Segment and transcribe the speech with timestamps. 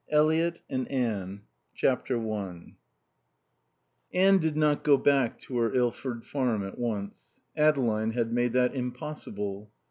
[0.09, 1.41] V ELIOT AND ANNE
[1.83, 2.61] i
[4.15, 7.43] Anne did not go back to her Ilford farm at once.
[7.55, 9.69] Adeline had made that impossible.